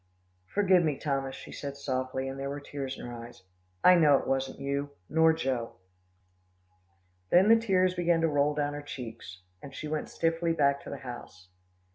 [0.47, 3.43] "Forgive me, Thomas," she said softly, and there were tears in her eyes.
[3.83, 5.75] "I know it wasn't you, nor Joe."
[7.29, 10.89] Then the tears began to roll down her cheeks, and she went swiftly back to
[10.89, 11.49] the house.